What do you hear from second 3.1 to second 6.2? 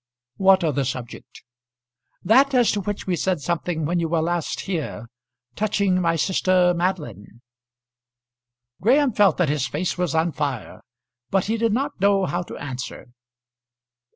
said something when you were last here, touching my